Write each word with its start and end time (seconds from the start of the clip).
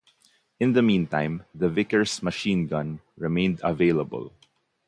In 0.59 0.73
the 0.73 0.81
meantime, 0.81 1.45
the 1.53 1.69
Vickers 1.69 2.23
machine 2.23 2.65
gun 2.65 3.01
remained 3.15 3.61
available. 3.63 4.33